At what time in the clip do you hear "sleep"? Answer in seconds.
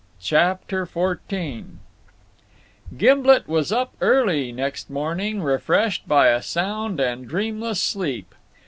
7.79-8.33